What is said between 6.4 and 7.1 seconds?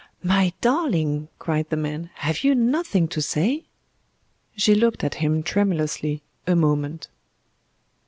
a moment.